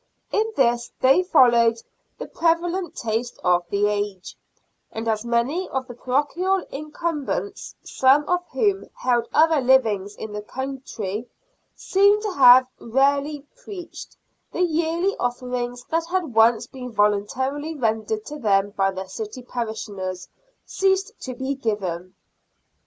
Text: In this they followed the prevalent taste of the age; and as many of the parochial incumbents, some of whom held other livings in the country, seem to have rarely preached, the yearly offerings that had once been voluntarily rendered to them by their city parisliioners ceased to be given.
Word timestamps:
In 0.31 0.51
this 0.57 0.91
they 0.99 1.21
followed 1.21 1.77
the 2.17 2.25
prevalent 2.25 2.95
taste 2.95 3.39
of 3.43 3.69
the 3.69 3.85
age; 3.85 4.35
and 4.91 5.07
as 5.07 5.23
many 5.23 5.69
of 5.69 5.87
the 5.87 5.93
parochial 5.93 6.65
incumbents, 6.71 7.75
some 7.83 8.23
of 8.27 8.39
whom 8.47 8.85
held 8.95 9.27
other 9.31 9.61
livings 9.61 10.15
in 10.15 10.33
the 10.33 10.41
country, 10.41 11.29
seem 11.75 12.19
to 12.23 12.31
have 12.33 12.65
rarely 12.79 13.45
preached, 13.63 14.17
the 14.51 14.63
yearly 14.63 15.15
offerings 15.19 15.83
that 15.91 16.07
had 16.09 16.33
once 16.33 16.65
been 16.65 16.91
voluntarily 16.91 17.75
rendered 17.75 18.25
to 18.25 18.39
them 18.39 18.71
by 18.71 18.89
their 18.89 19.07
city 19.07 19.43
parisliioners 19.43 20.27
ceased 20.65 21.11
to 21.19 21.35
be 21.35 21.53
given. 21.53 22.15